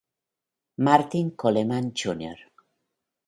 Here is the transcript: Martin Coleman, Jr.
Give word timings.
Martin 0.87 1.29
Coleman, 1.35 1.93
Jr. 1.93 2.37